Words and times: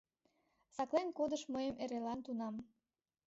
Саклен 0.75 1.09
кодыш 1.17 1.43
мыйым 1.53 1.75
эрелан 1.83 2.19
тунам. 2.25 2.55